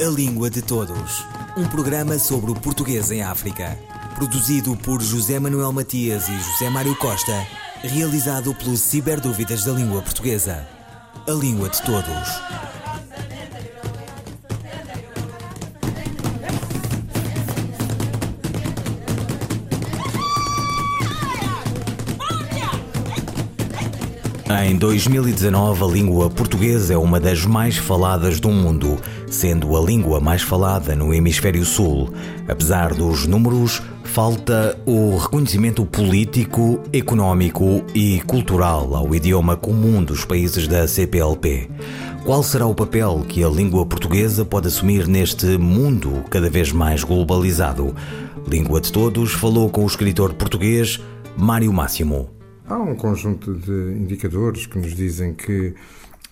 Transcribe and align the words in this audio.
A 0.00 0.08
Língua 0.08 0.48
de 0.48 0.62
Todos. 0.62 1.26
Um 1.54 1.66
programa 1.66 2.18
sobre 2.18 2.50
o 2.50 2.54
português 2.54 3.10
em 3.10 3.22
África. 3.22 3.78
Produzido 4.14 4.74
por 4.74 5.02
José 5.02 5.38
Manuel 5.38 5.72
Matias 5.72 6.26
e 6.26 6.38
José 6.38 6.70
Mário 6.70 6.96
Costa. 6.96 7.46
Realizado 7.82 8.54
pelo 8.54 8.78
Ciberdúvidas 8.78 9.62
da 9.62 9.72
Língua 9.72 10.00
Portuguesa. 10.00 10.66
A 11.28 11.32
Língua 11.32 11.68
de 11.68 11.82
Todos. 11.82 12.40
Em 24.64 24.76
2019, 24.76 25.84
a 25.84 25.86
língua 25.86 26.28
portuguesa 26.28 26.94
é 26.94 26.96
uma 26.96 27.20
das 27.20 27.44
mais 27.44 27.76
faladas 27.76 28.40
do 28.40 28.50
mundo, 28.50 29.00
sendo 29.30 29.76
a 29.76 29.80
língua 29.80 30.20
mais 30.20 30.42
falada 30.42 30.94
no 30.96 31.14
Hemisfério 31.14 31.64
Sul. 31.64 32.12
Apesar 32.48 32.92
dos 32.92 33.26
números, 33.26 33.80
falta 34.02 34.76
o 34.84 35.16
reconhecimento 35.16 35.86
político, 35.86 36.80
económico 36.92 37.84
e 37.94 38.20
cultural 38.26 38.94
ao 38.94 39.14
idioma 39.14 39.56
comum 39.56 40.02
dos 40.02 40.24
países 40.24 40.66
da 40.66 40.86
CPLP. 40.86 41.70
Qual 42.24 42.42
será 42.42 42.66
o 42.66 42.74
papel 42.74 43.24
que 43.26 43.42
a 43.42 43.48
língua 43.48 43.86
portuguesa 43.86 44.44
pode 44.44 44.66
assumir 44.66 45.06
neste 45.06 45.46
mundo 45.56 46.24
cada 46.28 46.50
vez 46.50 46.72
mais 46.72 47.02
globalizado? 47.04 47.94
Língua 48.46 48.80
de 48.80 48.92
Todos 48.92 49.32
falou 49.32 49.70
com 49.70 49.84
o 49.84 49.86
escritor 49.86 50.34
português 50.34 51.00
Mário 51.36 51.72
Máximo. 51.72 52.30
Há 52.66 52.76
um 52.76 52.94
conjunto 52.94 53.54
de 53.54 53.96
indicadores 53.96 54.66
que 54.66 54.78
nos 54.78 54.94
dizem 54.94 55.34
que, 55.34 55.74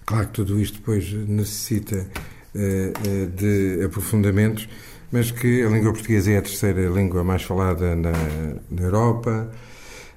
claro 0.05 0.27
que 0.27 0.33
tudo 0.35 0.61
isto 0.61 0.79
depois 0.79 1.11
necessita 1.13 2.07
de 2.55 3.85
aprofundamentos, 3.85 4.69
mas 5.13 5.31
que 5.31 5.63
a 5.63 5.69
língua 5.69 5.93
portuguesa 5.93 6.33
é 6.33 6.39
a 6.39 6.43
terceira 6.43 6.89
língua 6.89 7.23
mais 7.23 7.43
falada 7.43 7.95
na, 7.95 8.13
na 8.71 8.83
Europa, 8.83 9.51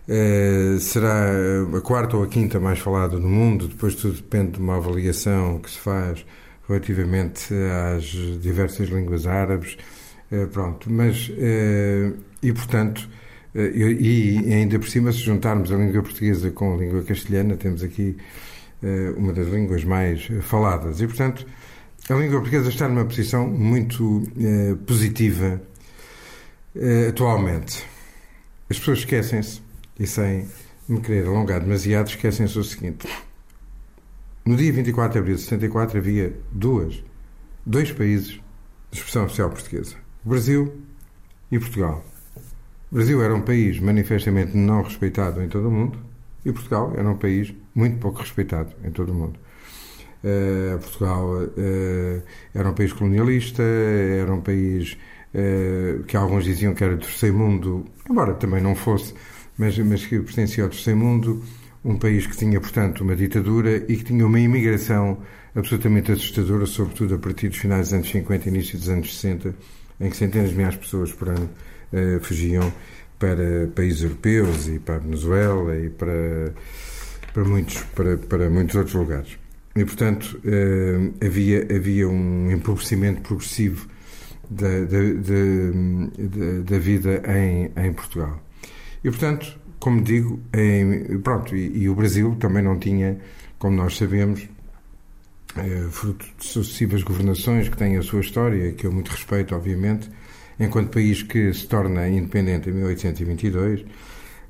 eh, 0.07 0.77
será 0.79 1.29
a 1.77 1.81
quarta 1.81 2.17
ou 2.17 2.23
a 2.23 2.27
quinta 2.27 2.59
mais 2.59 2.79
falada 2.79 3.17
no 3.19 3.29
mundo, 3.29 3.67
depois 3.67 3.95
tudo 3.95 4.15
depende 4.15 4.53
de 4.53 4.59
uma 4.59 4.77
avaliação 4.77 5.59
que 5.59 5.69
se 5.69 5.77
faz 5.77 6.25
relativamente 6.67 7.53
às 7.95 8.03
diversas 8.41 8.89
línguas 8.89 9.27
árabes, 9.27 9.77
pronto, 10.53 10.89
mas, 10.89 11.29
e 12.41 12.53
portanto, 12.53 13.09
eh, 13.53 13.71
e 13.75 14.53
ainda 14.53 14.79
por 14.79 14.87
cima, 14.87 15.11
se 15.11 15.19
juntarmos 15.19 15.71
a 15.71 15.75
língua 15.75 16.01
portuguesa 16.01 16.51
com 16.51 16.73
a 16.73 16.77
língua 16.77 17.03
castelhana, 17.03 17.55
temos 17.57 17.83
aqui 17.83 18.17
eh, 18.81 19.13
uma 19.17 19.33
das 19.33 19.47
línguas 19.47 19.83
mais 19.83 20.27
faladas. 20.41 21.01
E, 21.01 21.07
portanto, 21.07 21.45
a 22.09 22.13
língua 22.13 22.39
portuguesa 22.39 22.69
está 22.69 22.87
numa 22.87 23.05
posição 23.05 23.47
muito 23.47 24.23
eh, 24.39 24.75
positiva 24.85 25.61
atualmente. 27.09 27.85
As 28.69 28.79
pessoas 28.79 28.99
esquecem-se, 28.99 29.61
e 29.99 30.07
sem 30.07 30.47
me 30.87 31.01
querer 31.01 31.27
alongar 31.27 31.59
demasiado, 31.59 32.07
esquecem-se 32.07 32.57
o 32.57 32.63
seguinte. 32.63 33.07
No 34.45 34.55
dia 34.55 34.71
24 34.73 35.13
de 35.13 35.19
abril 35.19 35.35
de 35.35 35.41
74 35.41 35.97
havia 35.97 36.33
duas, 36.51 37.03
dois 37.65 37.91
países 37.91 38.39
de 38.89 38.97
expressão 38.97 39.25
oficial 39.25 39.49
portuguesa: 39.49 39.95
o 40.25 40.29
Brasil 40.29 40.81
e 41.51 41.59
Portugal. 41.59 42.03
O 42.91 42.95
Brasil 42.95 43.21
era 43.21 43.35
um 43.35 43.41
país 43.41 43.79
manifestamente 43.79 44.57
não 44.57 44.81
respeitado 44.81 45.41
em 45.41 45.47
todo 45.47 45.67
o 45.67 45.71
mundo 45.71 45.99
e 46.43 46.51
Portugal 46.51 46.93
era 46.97 47.09
um 47.09 47.17
país 47.17 47.53
muito 47.75 47.99
pouco 47.99 48.19
respeitado 48.19 48.73
em 48.83 48.91
todo 48.91 49.11
o 49.11 49.15
mundo. 49.15 49.39
Uh, 50.23 50.77
Portugal 50.77 51.43
uh, 51.43 52.21
era 52.53 52.69
um 52.69 52.73
país 52.73 52.93
colonialista, 52.93 53.63
era 53.63 54.31
um 54.31 54.39
país 54.41 54.95
uh, 55.33 56.03
que 56.03 56.15
alguns 56.15 56.43
diziam 56.43 56.75
que 56.75 56.83
era 56.83 56.95
do 56.95 57.01
terceiro 57.01 57.35
mundo, 57.35 57.85
embora 58.07 58.35
também 58.35 58.61
não 58.61 58.75
fosse, 58.75 59.15
mas, 59.57 59.77
mas 59.79 60.05
que 60.05 60.19
pertencia 60.19 60.63
ao 60.63 60.69
terceiro 60.69 60.99
mundo, 60.99 61.43
um 61.83 61.97
país 61.97 62.27
que 62.27 62.37
tinha, 62.37 62.61
portanto, 62.61 63.01
uma 63.01 63.15
ditadura 63.15 63.77
e 63.77 63.97
que 63.97 64.03
tinha 64.03 64.25
uma 64.25 64.39
imigração 64.39 65.17
absolutamente 65.55 66.11
assustadora, 66.11 66.67
sobretudo 66.67 67.15
a 67.15 67.17
partir 67.17 67.49
dos 67.49 67.57
finais 67.57 67.87
dos 67.87 67.93
anos 67.93 68.09
50 68.11 68.47
e 68.47 68.51
início 68.51 68.77
dos 68.77 68.89
anos 68.89 69.15
60, 69.19 69.55
em 69.99 70.09
que 70.09 70.15
centenas 70.15 70.51
de 70.51 70.55
milhares 70.55 70.75
de 70.77 70.85
pessoas 70.85 71.11
por 71.11 71.29
ano 71.29 71.49
fugiam 72.21 72.71
para 73.19 73.67
países 73.75 74.03
europeus 74.03 74.67
e 74.67 74.79
para 74.79 74.95
a 74.95 74.99
Venezuela 74.99 75.75
e 75.77 75.89
para, 75.89 76.53
para, 77.33 77.43
muitos, 77.43 77.81
para, 77.95 78.17
para 78.17 78.49
muitos 78.49 78.75
outros 78.75 78.95
lugares. 78.95 79.40
E, 79.75 79.85
portanto, 79.85 80.41
uh, 80.43 81.25
havia, 81.25 81.67
havia 81.73 82.07
um 82.07 82.51
empobrecimento 82.51 83.21
progressivo 83.21 83.87
da, 84.49 84.81
da, 84.81 84.99
da, 85.17 86.61
da 86.63 86.79
vida 86.79 87.23
em, 87.25 87.71
em 87.75 87.93
Portugal. 87.93 88.41
E, 89.03 89.09
portanto, 89.09 89.59
como 89.79 90.01
digo, 90.01 90.39
em, 90.53 91.19
pronto, 91.19 91.55
e, 91.55 91.83
e, 91.83 91.89
o 91.89 91.95
Brasil 91.95 92.35
também 92.39 92.61
não 92.61 92.77
tinha, 92.77 93.17
como 93.57 93.75
nós 93.75 93.97
sabemos, 93.97 94.47
é, 95.55 95.87
fruto 95.89 96.25
de 96.37 96.45
sucessivas 96.45 97.01
governações 97.01 97.67
que 97.69 97.77
têm 97.77 97.97
a 97.97 98.01
sua 98.01 98.19
história, 98.19 98.73
que 98.73 98.85
eu 98.85 98.91
muito 98.91 99.09
respeito, 99.09 99.55
obviamente, 99.55 100.09
enquanto 100.59 100.91
país 100.91 101.23
que 101.23 101.53
se 101.53 101.65
torna 101.67 102.07
independente 102.07 102.69
em 102.69 102.73
1822 102.73 103.85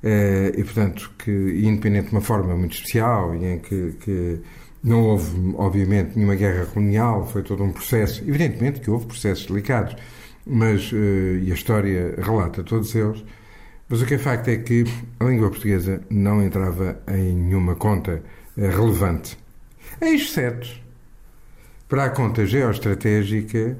eh, 0.03 0.51
e, 0.57 0.63
portanto, 0.63 1.11
que 1.17 1.31
independente 1.31 2.09
de 2.09 2.11
uma 2.13 2.21
forma 2.21 2.55
muito 2.55 2.73
especial 2.75 3.35
e 3.35 3.45
em 3.45 3.59
que, 3.59 3.93
que 4.03 4.41
não 4.83 5.03
houve, 5.03 5.53
obviamente, 5.57 6.15
nenhuma 6.15 6.35
guerra 6.35 6.65
colonial, 6.65 7.27
foi 7.27 7.43
todo 7.43 7.63
um 7.63 7.71
processo, 7.71 8.23
evidentemente 8.27 8.79
que 8.79 8.89
houve 8.89 9.05
processos 9.05 9.45
delicados, 9.45 9.95
mas, 10.45 10.91
eh, 10.93 11.43
e 11.43 11.51
a 11.51 11.53
história 11.53 12.15
relata 12.17 12.63
todos 12.63 12.95
eles, 12.95 13.23
mas 13.87 14.01
o 14.01 14.05
que 14.05 14.15
é 14.15 14.17
facto 14.17 14.47
é 14.47 14.57
que 14.57 14.85
a 15.19 15.25
língua 15.25 15.49
portuguesa 15.49 16.01
não 16.09 16.41
entrava 16.43 16.99
em 17.07 17.35
nenhuma 17.35 17.75
conta 17.75 18.23
eh, 18.57 18.67
relevante, 18.69 19.37
exceto 20.01 20.67
para 21.87 22.05
a 22.05 22.09
conta 22.09 22.45
geoestratégica 22.45 23.77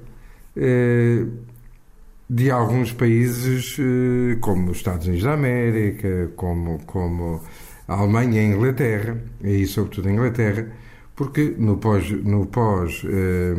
de 2.31 2.49
alguns 2.49 2.93
países 2.93 3.75
eh, 3.77 4.37
como 4.39 4.71
os 4.71 4.77
Estados 4.77 5.05
Unidos 5.05 5.25
da 5.25 5.33
América, 5.33 6.31
como, 6.37 6.79
como 6.85 7.41
a 7.89 7.93
Alemanha 7.93 8.41
e 8.41 8.45
a 8.45 8.55
Inglaterra, 8.55 9.21
e 9.43 9.65
sobretudo 9.65 10.07
a 10.07 10.11
Inglaterra, 10.13 10.71
porque 11.15 11.55
no 11.57 11.77
pós, 11.77 12.09
no 12.09 12.45
pós 12.45 13.03
eh, 13.05 13.53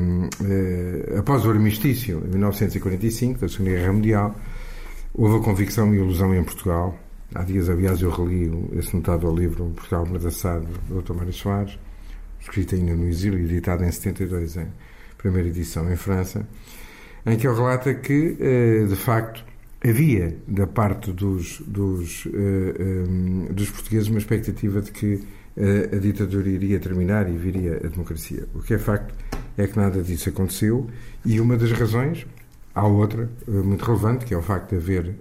eh, 0.44 1.18
após 1.18 1.44
o 1.44 1.50
armistício, 1.50 2.22
em 2.24 2.28
1945, 2.28 3.40
da 3.40 3.48
Segunda 3.48 3.70
Guerra 3.70 3.92
Mundial, 3.92 4.34
houve 5.14 5.36
a 5.36 5.40
convicção 5.40 5.94
e 5.94 5.98
ilusão 5.98 6.34
em 6.34 6.42
Portugal. 6.42 6.98
Há 7.34 7.42
dias, 7.44 7.68
aliás, 7.68 8.00
eu 8.02 8.10
reli 8.10 8.50
esse 8.78 8.94
notável 8.94 9.34
livro, 9.34 9.72
Portugal 9.76 10.04
Amordaçado, 10.04 10.66
do 10.88 11.00
Dr. 11.02 11.14
Mário 11.14 11.32
Soares, 11.32 11.78
escrito 12.40 12.74
ainda 12.74 12.94
no 12.94 13.06
exílio, 13.08 13.38
editado 13.38 13.84
em 13.84 13.90
72, 13.90 14.56
em 14.56 14.66
primeira 15.16 15.48
edição 15.48 15.90
em 15.90 15.96
França, 15.96 16.46
em 17.24 17.36
que 17.36 17.46
ele 17.46 17.54
relata 17.54 17.94
que, 17.94 18.36
eh, 18.40 18.86
de 18.86 18.96
facto, 18.96 19.44
havia 19.84 20.36
da 20.46 20.66
parte 20.66 21.12
dos, 21.12 21.60
dos, 21.60 22.26
eh, 22.26 22.74
eh, 23.48 23.52
dos 23.52 23.70
portugueses 23.70 24.08
uma 24.08 24.18
expectativa 24.18 24.80
de 24.80 24.92
que 24.92 25.20
a 25.56 25.96
ditadura 25.96 26.48
iria 26.48 26.78
terminar 26.80 27.28
e 27.28 27.36
viria 27.36 27.76
a 27.84 27.88
democracia. 27.88 28.46
O 28.54 28.60
que 28.60 28.74
é 28.74 28.78
facto 28.78 29.14
é 29.56 29.66
que 29.66 29.78
nada 29.78 30.02
disso 30.02 30.28
aconteceu 30.28 30.88
e 31.24 31.40
uma 31.40 31.56
das 31.56 31.70
razões, 31.72 32.26
há 32.74 32.86
outra 32.86 33.28
muito 33.46 33.84
relevante, 33.84 34.24
que 34.24 34.32
é 34.32 34.36
o 34.36 34.42
facto 34.42 34.70
de 34.70 34.76
haver 34.76 35.14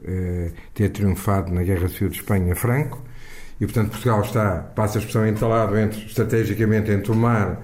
ter 0.74 0.90
triunfado 0.90 1.54
na 1.54 1.64
Guerra 1.64 1.90
Civil 1.90 2.10
de 2.10 2.18
Espanha 2.18 2.56
Franco 2.56 3.04
e, 3.60 3.66
portanto, 3.66 3.90
Portugal 3.92 4.22
está, 4.22 4.60
passa 4.74 4.98
a 4.98 5.00
expressão, 5.00 5.28
entalado 5.28 5.78
entre, 5.78 6.06
estrategicamente 6.06 6.92
entre 6.92 7.12
o 7.12 7.16
mar 7.16 7.62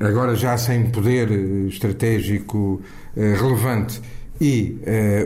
agora 0.00 0.34
já 0.34 0.56
sem 0.56 0.90
poder 0.90 1.30
eh, 1.30 1.68
estratégico 1.68 2.80
eh, 3.16 3.34
relevante 3.34 4.00
e 4.40 4.78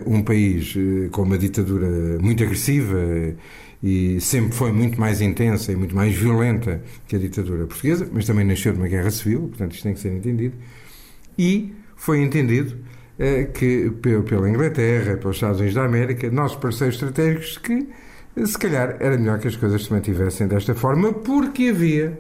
um 0.06 0.22
país 0.22 0.74
com 1.10 1.20
uma 1.20 1.36
ditadura 1.36 2.18
muito 2.18 2.42
agressiva 2.42 2.96
e 3.82 4.20
sempre 4.20 4.54
foi 4.54 4.70
muito 4.72 5.00
mais 5.00 5.20
intensa 5.20 5.72
e 5.72 5.76
muito 5.76 5.94
mais 5.94 6.14
violenta 6.14 6.82
que 7.06 7.16
a 7.16 7.18
ditadura 7.18 7.66
portuguesa, 7.66 8.08
mas 8.12 8.24
também 8.24 8.44
nasceu 8.44 8.72
de 8.72 8.78
uma 8.78 8.88
guerra 8.88 9.10
civil, 9.10 9.48
portanto 9.48 9.72
isto 9.72 9.82
tem 9.82 9.94
que 9.94 10.00
ser 10.00 10.12
entendido. 10.12 10.54
E 11.36 11.74
foi 11.96 12.22
entendido 12.22 12.76
que 13.54 13.90
pela 14.28 14.48
Inglaterra, 14.48 15.16
pelos 15.16 15.36
Estados 15.36 15.58
Unidos 15.58 15.74
da 15.74 15.84
América, 15.84 16.30
nossos 16.30 16.58
parceiros 16.58 16.94
estratégicos, 16.96 17.58
que 17.58 17.88
se 18.46 18.58
calhar 18.58 18.96
era 19.00 19.18
melhor 19.18 19.38
que 19.38 19.48
as 19.48 19.56
coisas 19.56 19.84
se 19.84 19.92
mantivessem 19.92 20.46
desta 20.46 20.74
forma, 20.74 21.12
porque 21.12 21.68
havia 21.68 22.18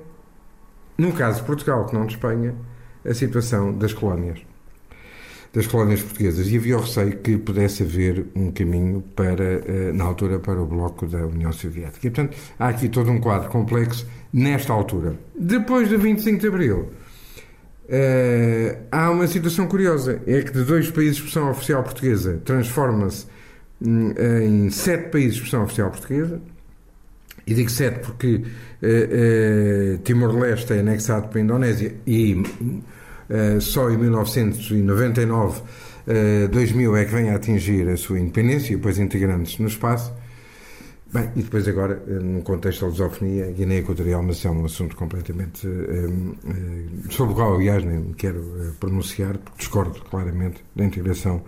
no 0.98 1.12
caso 1.12 1.40
de 1.40 1.46
Portugal, 1.46 1.86
que 1.86 1.94
não 1.94 2.06
de 2.06 2.14
Espanha, 2.14 2.54
a 3.04 3.14
situação 3.14 3.72
das 3.72 3.92
colónias, 3.92 4.40
das 5.52 5.66
colónias 5.66 6.02
portuguesas. 6.02 6.48
E 6.48 6.56
havia 6.56 6.76
o 6.76 6.80
receio 6.80 7.18
que 7.18 7.36
pudesse 7.36 7.82
haver 7.82 8.26
um 8.34 8.50
caminho 8.50 9.02
para, 9.14 9.44
eh, 9.44 9.92
na 9.92 10.04
altura, 10.04 10.38
para 10.38 10.60
o 10.60 10.66
bloco 10.66 11.06
da 11.06 11.26
União 11.26 11.52
Soviética. 11.52 12.06
E, 12.06 12.10
portanto, 12.10 12.36
há 12.58 12.68
aqui 12.68 12.88
todo 12.88 13.10
um 13.10 13.20
quadro 13.20 13.50
complexo 13.50 14.06
nesta 14.32 14.72
altura. 14.72 15.14
Depois 15.38 15.88
do 15.88 15.98
25 15.98 16.40
de 16.40 16.46
Abril, 16.46 16.88
Uh, 17.84 18.78
há 18.90 19.10
uma 19.10 19.26
situação 19.26 19.66
curiosa: 19.66 20.22
é 20.26 20.40
que 20.40 20.52
de 20.52 20.64
dois 20.64 20.90
países 20.90 21.16
de 21.16 21.22
expressão 21.24 21.50
oficial 21.50 21.82
portuguesa 21.82 22.40
transforma-se 22.42 23.26
hum, 23.82 24.14
em 24.40 24.70
sete 24.70 25.10
países 25.10 25.32
de 25.32 25.38
expressão 25.38 25.64
oficial 25.64 25.90
portuguesa. 25.90 26.40
E 27.46 27.52
digo 27.52 27.68
sete 27.68 27.98
porque 27.98 28.36
uh, 28.36 29.96
uh, 29.96 29.98
Timor-Leste 29.98 30.72
é 30.72 30.78
anexado 30.78 31.28
para 31.28 31.40
a 31.40 31.42
Indonésia 31.42 31.94
e 32.06 32.42
só 33.60 33.90
em 33.90 33.96
1999, 33.96 35.62
2000 36.50 36.96
é 36.96 37.04
que 37.04 37.12
vem 37.12 37.30
a 37.30 37.36
atingir 37.36 37.88
a 37.88 37.96
sua 37.96 38.18
independência 38.18 38.72
e 38.72 38.76
depois 38.76 38.98
integrando-se 38.98 39.60
no 39.60 39.68
espaço. 39.68 40.12
Bem, 41.12 41.30
e 41.36 41.42
depois 41.42 41.68
agora, 41.68 42.02
eh, 42.08 42.12
no 42.12 42.40
contexto 42.40 42.80
da 42.80 42.86
lusofonia, 42.86 43.52
Guiné 43.52 43.80
Equatorial, 43.80 44.22
mas 44.22 44.42
é 44.46 44.50
um 44.50 44.64
assunto 44.64 44.96
completamente 44.96 45.66
eh, 45.66 46.08
eh, 46.48 47.10
sobre 47.10 47.34
o 47.34 47.36
qual, 47.36 47.54
aliás, 47.54 47.84
nem 47.84 47.98
me 47.98 48.14
quero 48.14 48.42
pronunciar, 48.80 49.36
porque 49.36 49.58
discordo 49.58 50.00
claramente 50.08 50.64
da 50.74 50.86
integração 50.86 51.42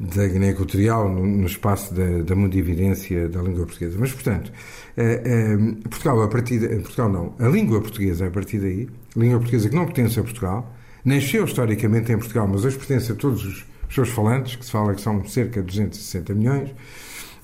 da 0.00 0.26
Guiné 0.26 0.52
Equatorial 0.52 1.06
no, 1.10 1.46
espaço 1.46 1.92
da, 1.92 2.22
da 2.22 2.34
mundividência 2.34 3.28
da 3.28 3.42
língua 3.42 3.66
portuguesa. 3.66 3.98
Mas, 4.00 4.10
portanto, 4.10 4.50
Portugal, 5.90 6.22
a 6.22 6.28
partir 6.28 6.58
de, 6.58 6.68
Portugal 6.80 7.08
não, 7.10 7.34
a 7.38 7.48
língua 7.48 7.82
portuguesa, 7.82 8.26
a 8.26 8.30
partir 8.30 8.58
daí, 8.58 8.88
língua 9.14 9.38
portuguesa 9.38 9.68
que 9.68 9.76
não 9.76 9.84
pertence 9.84 10.18
a 10.18 10.22
Portugal, 10.22 10.74
nasceu 11.04 11.44
historicamente 11.44 12.12
em 12.12 12.18
Portugal, 12.18 12.48
mas 12.48 12.64
hoje 12.64 12.76
pertence 12.76 13.12
a 13.12 13.14
todos 13.14 13.44
os 13.44 13.66
seus 13.90 14.08
falantes, 14.08 14.56
que 14.56 14.64
se 14.64 14.70
fala 14.72 14.94
que 14.94 15.00
são 15.00 15.24
cerca 15.24 15.60
de 15.60 15.66
260 15.66 16.34
milhões, 16.34 16.70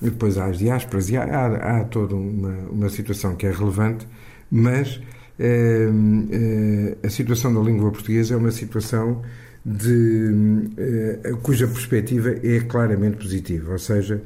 e 0.01 0.05
depois 0.05 0.37
há 0.37 0.45
as 0.45 0.57
diásporas 0.57 1.09
e 1.09 1.17
há, 1.17 1.23
há, 1.23 1.79
há 1.79 1.83
toda 1.85 2.15
uma, 2.15 2.69
uma 2.71 2.89
situação 2.89 3.35
que 3.35 3.45
é 3.45 3.51
relevante, 3.51 4.07
mas 4.49 4.99
eh, 5.39 5.89
eh, 6.31 6.97
a 7.05 7.09
situação 7.09 7.53
da 7.53 7.61
língua 7.61 7.91
portuguesa 7.91 8.33
é 8.33 8.37
uma 8.37 8.51
situação 8.51 9.21
de, 9.63 10.69
eh, 10.77 11.33
cuja 11.43 11.67
perspectiva 11.67 12.31
é 12.43 12.59
claramente 12.61 13.17
positiva, 13.17 13.73
ou 13.73 13.79
seja, 13.79 14.21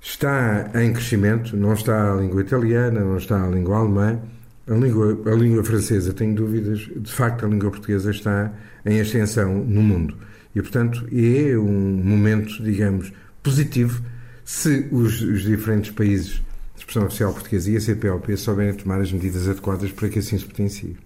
está 0.00 0.70
em 0.74 0.92
crescimento, 0.92 1.56
não 1.56 1.72
está 1.72 2.12
a 2.12 2.16
língua 2.16 2.42
italiana, 2.42 3.00
não 3.00 3.16
está 3.16 3.42
a 3.42 3.48
língua 3.48 3.78
alemã, 3.78 4.20
a 4.70 4.74
língua, 4.74 5.18
a 5.26 5.34
língua 5.34 5.64
francesa, 5.64 6.12
tenho 6.12 6.34
dúvidas, 6.34 6.88
de 6.96 7.12
facto 7.12 7.44
a 7.44 7.48
língua 7.48 7.70
portuguesa 7.70 8.10
está 8.10 8.52
em 8.86 9.00
ascensão 9.00 9.52
no 9.52 9.82
mundo. 9.82 10.16
E, 10.54 10.62
portanto, 10.62 11.06
é 11.12 11.58
um 11.58 12.02
momento, 12.02 12.62
digamos, 12.62 13.12
positivo 13.42 14.02
se 14.44 14.88
os, 14.90 15.20
os 15.20 15.42
diferentes 15.42 15.90
países 15.90 16.42
de 16.74 16.78
expressão 16.78 17.04
oficial 17.06 17.32
portuguesa 17.32 17.70
e 17.70 17.76
a 17.76 17.80
CPLP 17.80 18.36
souberem 18.36 18.74
tomar 18.74 19.00
as 19.00 19.12
medidas 19.12 19.48
adequadas 19.48 19.92
para 19.92 20.08
que 20.08 20.18
assim 20.18 20.38
se 20.38 20.44
potencie. 20.44 20.96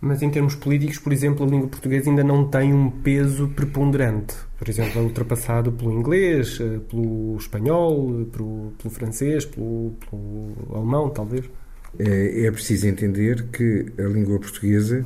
Mas 0.00 0.22
em 0.22 0.30
termos 0.30 0.54
políticos, 0.54 0.98
por 0.98 1.12
exemplo, 1.12 1.46
a 1.46 1.48
língua 1.48 1.68
portuguesa 1.68 2.10
ainda 2.10 2.22
não 2.22 2.46
tem 2.48 2.72
um 2.72 2.90
peso 2.90 3.48
preponderante. 3.48 4.34
Por 4.58 4.68
exemplo, 4.68 5.00
é 5.00 5.02
ultrapassado 5.02 5.72
pelo 5.72 5.90
inglês, 5.90 6.58
eh, 6.60 6.80
pelo 6.88 7.36
espanhol, 7.36 8.26
pelo, 8.30 8.72
pelo 8.80 8.94
francês, 8.94 9.44
pelo, 9.44 9.94
pelo, 10.08 10.76
alemão, 10.76 11.08
talvez. 11.08 11.46
É, 11.98 12.46
é, 12.46 12.50
preciso 12.50 12.86
entender 12.86 13.44
que 13.52 13.86
a 13.98 14.02
língua 14.02 14.38
portuguesa 14.38 15.04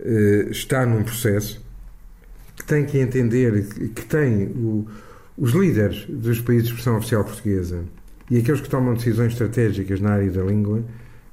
uh, 0.00 0.50
está 0.50 0.86
num 0.86 1.02
processo 1.02 1.64
que 2.56 2.64
tem 2.64 2.84
que 2.84 2.98
entender 2.98 3.66
que 3.94 4.04
tem 4.04 4.46
o, 4.46 4.86
os 5.36 5.52
líderes 5.52 6.06
dos 6.08 6.40
países 6.40 6.68
de 6.68 6.70
expressão 6.70 6.96
oficial 6.96 7.24
portuguesa. 7.24 7.84
E 8.30 8.38
aqueles 8.38 8.60
que 8.60 8.68
tomam 8.68 8.94
decisões 8.94 9.32
estratégicas 9.32 10.00
na 10.00 10.12
área 10.12 10.30
da 10.30 10.42
língua 10.42 10.82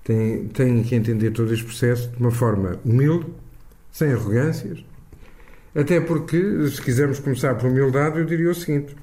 têm, 0.04 0.48
têm 0.48 0.84
que 0.84 0.96
entender 0.96 1.32
todo 1.32 1.54
este 1.54 1.66
processo 1.66 2.10
de 2.10 2.18
uma 2.18 2.32
forma 2.32 2.80
humilde, 2.84 3.28
sem 3.92 4.12
arrogâncias, 4.12 4.84
até 5.74 6.02
porque, 6.02 6.68
se 6.70 6.82
quisermos 6.82 7.20
começar 7.20 7.56
por 7.56 7.70
humildade, 7.70 8.20
eu 8.20 8.26
diria 8.26 8.50
o 8.50 8.56
seguinte: 8.56 8.96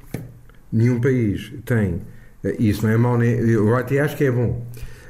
nenhum 0.70 1.00
país 1.00 1.52
tem, 1.64 2.02
eh, 2.44 2.56
isso 2.58 2.86
não 2.86 2.92
é 2.92 2.96
mau, 2.96 3.22
eu 3.22 3.74
até 3.74 4.00
acho 4.00 4.16
que 4.16 4.24
é 4.24 4.30
bom, 4.30 4.66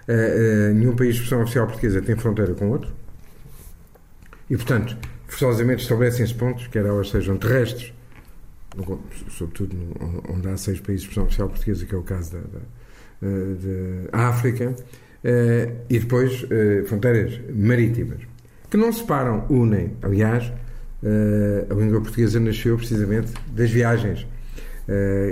uh, 0.09 0.71
uh, 0.71 0.75
nenhum 0.75 0.97
país 0.97 1.15
de 1.15 1.23
expressão 1.23 1.43
oficial 1.43 1.67
portuguesa 1.67 2.03
tem 2.03 2.17
fronteira 2.17 2.55
com 2.55 2.71
outro, 2.71 2.93
e 4.51 4.57
portanto, 4.57 4.97
forçosamente 5.27 5.83
estabelecem-se 5.83 6.35
pontos, 6.35 6.67
quer 6.69 6.87
elas 6.87 7.11
sejam 7.11 7.37
terrestres 7.37 7.93
sobretudo 9.31 9.77
onde 10.29 10.49
há 10.49 10.57
seis 10.57 10.81
países 10.81 11.03
de 11.03 11.09
expressão 11.09 11.25
oficial 11.25 11.49
portuguesa, 11.49 11.87
que 11.87 11.95
é 11.95 11.99
o 11.99 12.03
caso 12.03 12.33
da, 12.33 12.39
da, 12.39 14.11
da 14.11 14.29
África, 14.29 14.75
eh, 15.25 15.73
e 15.89 15.99
depois 15.99 16.47
eh, 16.51 16.85
fronteiras 16.87 17.41
marítimas, 17.53 18.21
que 18.71 18.77
não 18.77 18.93
separam, 18.93 19.47
unem. 19.49 19.97
Aliás, 20.03 20.53
eh, 21.03 21.67
a 21.69 21.75
língua 21.75 22.01
portuguesa 22.01 22.39
nasceu 22.39 22.77
precisamente 22.77 23.33
das 23.53 23.71
viagens. 23.71 24.27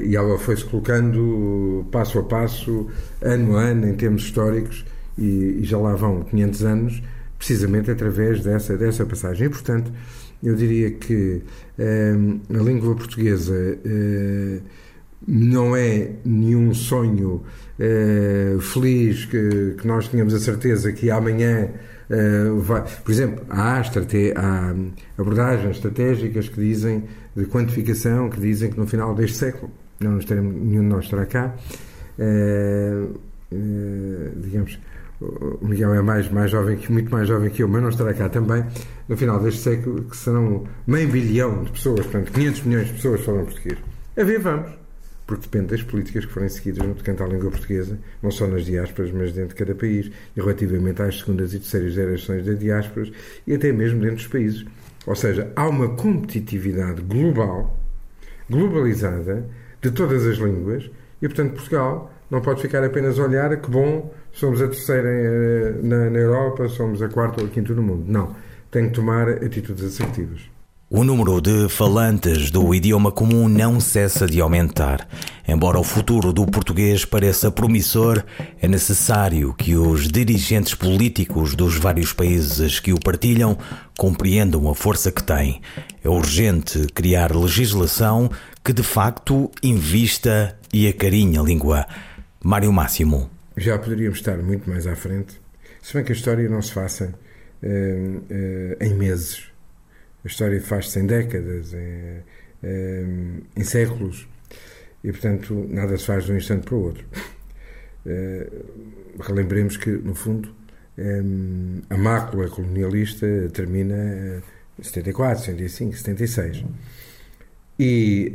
E 0.03 0.15
ela 0.15 0.39
foi-se 0.39 0.65
colocando 0.65 1.87
passo 1.91 2.19
a 2.19 2.23
passo, 2.23 2.89
ano 3.23 3.57
a 3.57 3.63
ano, 3.63 3.89
em 3.89 3.95
termos 3.95 4.23
históricos, 4.23 4.85
e, 5.17 5.61
e 5.61 5.65
já 5.65 5.79
lá 5.79 5.95
vão 5.95 6.23
500 6.23 6.65
anos, 6.65 7.03
precisamente 7.39 7.91
através 7.91 8.43
dessa, 8.43 8.77
dessa 8.77 9.07
passagem. 9.07 9.47
E, 9.47 9.51
portanto, 9.51 9.91
eu 10.43 10.55
diria 10.55 10.91
que 10.91 11.43
uh, 11.79 12.41
a 12.55 12.63
língua 12.63 12.95
portuguesa 12.95 13.55
uh, 13.55 14.63
não 15.27 15.75
é 15.75 16.11
nenhum 16.25 16.73
sonho 16.75 17.43
feliz 18.61 19.27
que, 19.27 19.75
que, 19.79 19.87
nós 19.87 20.09
tenhamos 20.09 20.33
a 20.33 20.39
certeza 20.39 20.93
que 20.93 21.11
amanhã 21.11 21.69
vai. 22.61 22.85
Por 23.05 23.11
exemplo, 23.11 23.45
há, 23.51 23.81
há 23.81 24.75
abordagens 25.19 25.77
estratégicas 25.77 26.49
que 26.49 26.61
dizem 26.61 27.05
de 27.37 27.45
quantificação 27.47 28.31
que 28.31 28.41
dizem 28.41 28.71
que 28.71 28.79
no 28.79 28.87
final 28.87 29.15
deste 29.15 29.37
século 29.37 29.71
não 30.01 30.19
estaremos, 30.19 30.55
nenhum 30.55 30.83
de 30.83 30.89
nós 30.89 31.05
estará 31.05 31.27
cá. 31.27 31.55
digamos 34.37 34.79
o 35.21 35.67
Miguel 35.67 35.95
é 35.95 36.03
mais, 36.03 36.31
mais 36.31 36.51
jovem 36.51 36.79
muito 36.91 37.11
mais 37.11 37.27
jovem 37.27 37.51
que 37.51 37.63
eu, 37.63 37.69
mas 37.69 37.83
não 37.83 37.89
estará 37.89 38.13
cá 38.13 38.29
também, 38.29 38.65
no 39.09 39.17
final 39.17 39.41
deste 39.41 39.63
século, 39.63 40.05
que 40.05 40.17
serão 40.17 40.67
meio 40.87 41.09
bilhão 41.09 41.65
de 41.65 41.73
pessoas, 41.73 42.01
portanto, 42.01 42.33
500 42.33 42.63
milhões 42.65 42.87
de 42.89 42.93
pessoas 42.95 43.21
falam 43.23 43.45
português. 43.45 43.79
A 44.17 44.25
ver, 44.25 44.39
vamos, 44.41 44.71
porque 45.27 45.45
depende 45.45 45.69
das 45.69 45.83
políticas 45.83 46.27
que 46.27 46.33
forem 46.33 46.49
seguidas 46.49 46.87
no 46.87 46.95
tocante 46.95 47.23
à 47.23 47.27
língua 47.27 47.51
portuguesa, 47.51 47.99
não 48.23 48.31
só 48.31 48.47
nas 48.47 48.67
diásporas, 48.67 49.11
mas 49.13 49.33
dentro 49.33 49.51
de 49.51 49.55
cada 49.55 49.75
país, 49.75 50.11
e 50.37 50.41
relativamente 50.41 51.01
às 51.01 51.19
segundas 51.19 51.55
e 51.55 51.61
terceiras 51.61 51.95
gerações 51.95 52.45
das 52.45 52.59
diásporas, 52.59 53.11
e 53.47 53.55
até 53.55 53.73
mesmo 53.73 54.01
dentro 54.01 54.17
dos 54.17 54.27
países. 54.27 54.67
Ou 55.07 55.15
seja, 55.15 55.53
há 55.55 55.69
uma 55.69 55.91
competitividade 55.91 57.01
global, 57.03 57.79
globalizada, 58.51 59.49
de 59.81 59.91
todas 59.91 60.27
as 60.27 60.37
línguas, 60.39 60.91
e, 61.23 61.29
portanto, 61.29 61.55
Portugal 61.55 62.13
não 62.31 62.41
pode 62.41 62.61
ficar 62.61 62.83
apenas 62.83 63.19
a 63.19 63.23
olhar 63.23 63.57
que 63.57 63.71
bom, 63.71 64.13
somos 64.33 64.61
a 64.61 64.67
terceira 64.67 65.09
eh, 65.09 65.75
na, 65.83 66.11
na 66.11 66.19
Europa, 66.19 66.69
somos 66.69 67.01
a 67.01 67.09
quarta 67.09 67.41
ou 67.41 67.47
a 67.47 67.51
quinta 67.51 67.73
no 67.73 67.83
mundo. 67.83 68.05
Não. 68.07 68.35
Tem 68.71 68.89
que 68.89 68.95
tomar 68.95 69.29
atitudes 69.29 69.85
assertivas. 69.85 70.56
O 70.89 71.03
número 71.03 71.41
de 71.41 71.69
falantes 71.69 72.49
do 72.49 72.73
idioma 72.73 73.11
comum 73.11 73.49
não 73.49 73.81
cessa 73.81 74.25
de 74.25 74.41
aumentar. 74.41 75.09
Embora 75.47 75.81
o 75.81 75.83
futuro 75.83 76.33
do 76.33 76.47
português 76.47 77.05
pareça 77.05 77.51
promissor, 77.51 78.23
é 78.63 78.69
necessário 78.69 79.53
que 79.53 79.75
os 79.75 80.07
dirigentes 80.07 80.77
políticos 80.77 81.57
dos 81.57 81.77
vários 81.77 82.13
países 82.13 82.79
que 82.79 82.93
o 82.93 83.01
partilham 83.01 83.59
compreendam 83.99 84.71
a 84.71 84.77
força 84.77 85.11
que 85.11 85.25
tem. 85.25 85.61
É 86.05 86.09
urgente 86.09 86.87
criar 86.95 87.35
legislação 87.35 88.31
que 88.65 88.73
de 88.73 88.85
facto 88.85 89.51
invista 89.65 90.57
e 90.73 90.87
acarinhe 90.87 91.37
a 91.37 91.43
língua. 91.43 91.85
Mário 92.45 92.73
Máximo. 92.73 93.29
Já 93.57 93.77
poderíamos 93.77 94.19
estar 94.19 94.37
muito 94.39 94.71
mais 94.71 94.87
à 94.87 94.95
frente, 94.95 95.35
se 95.83 95.95
bem 95.95 96.05
que 96.05 96.13
a 96.13 96.15
história 96.15 96.49
não 96.49 96.63
se 96.63 96.73
faça 96.73 97.13
uh, 97.61 97.67
uh, 97.67 98.85
em 98.85 98.95
meses. 98.95 99.56
A 100.27 100.29
história 100.29 100.61
faz-se 100.61 100.99
em 100.99 101.07
décadas, 101.07 101.73
em, 101.73 102.19
uh, 102.65 103.43
em, 103.57 103.63
séculos, 103.63 104.29
e 105.05 105.13
portanto 105.13 105.55
nada 105.71 105.97
se 105.97 106.05
faz 106.05 106.25
de 106.25 106.33
um 106.33 106.37
instante 106.37 106.65
para 106.65 106.75
o 106.75 106.83
outro. 106.83 107.05
relembremos 109.21 109.77
que, 109.77 109.91
no 109.91 110.17
fundo, 110.17 110.53
a 111.89 111.97
mácula 111.97 112.49
colonialista 112.49 113.27
termina 113.53 114.43
em 114.77 114.83
74, 114.83 115.45
75, 115.45 115.97
76. 115.97 116.65
E 117.79 118.33